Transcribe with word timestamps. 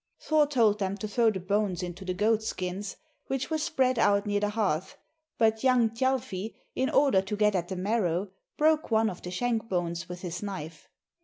Thor 0.19 0.47
told 0.47 0.79
them 0.79 0.97
to 0.97 1.07
throw 1.07 1.29
the 1.29 1.39
bones 1.39 1.83
into 1.83 2.03
the 2.03 2.15
goatskins, 2.15 2.97
which 3.27 3.51
were 3.51 3.59
spread 3.59 3.99
out 3.99 4.25
near 4.25 4.39
the 4.39 4.49
hearth, 4.49 4.97
but 5.37 5.63
young 5.63 5.91
Thjalfi, 5.91 6.55
in 6.73 6.89
order 6.89 7.21
to 7.21 7.37
get 7.37 7.53
at 7.53 7.67
the 7.67 7.75
marrow, 7.75 8.31
broke 8.57 8.89
one 8.89 9.11
of 9.11 9.21
the 9.21 9.29
shank 9.29 9.69
bones 9.69 10.09
with 10.09 10.21
his 10.21 10.41
knife. 10.41 10.89